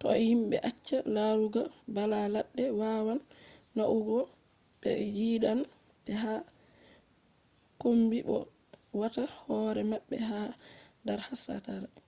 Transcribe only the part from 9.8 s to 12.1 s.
mabbe ha dar hastari